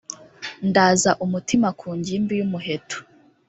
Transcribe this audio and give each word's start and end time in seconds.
ndaza 0.69 1.11
umutima 1.25 1.67
ku 1.79 1.87
ngimbi 1.97 2.33
yumuheto 2.39 2.97